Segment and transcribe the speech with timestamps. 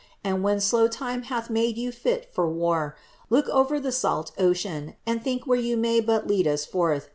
[0.23, 2.93] And when tlow Time hnlh made you fli foi
[3.29, 4.95] Look over the ealt oceun.
[5.05, 7.03] and think wLeie Ydu may but lead ub fcmh.